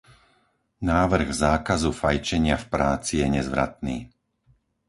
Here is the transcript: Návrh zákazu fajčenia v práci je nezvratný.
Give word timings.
Návrh 0.91 1.29
zákazu 1.45 1.89
fajčenia 2.03 2.55
v 2.59 2.65
práci 2.75 3.13
je 3.21 3.27
nezvratný. 3.37 3.97